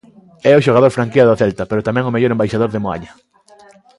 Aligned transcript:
É 0.51 0.53
o 0.55 0.63
xogador 0.65 0.91
franquía 0.97 1.27
do 1.27 1.39
Celta 1.41 1.63
pero 1.69 1.85
tamén 1.87 2.05
o 2.09 2.13
mellor 2.13 2.31
embaixador 2.33 2.69
de 2.71 2.81
Moaña. 2.85 3.11